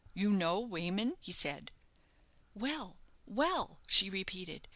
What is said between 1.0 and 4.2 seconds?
he said. "Well, well," she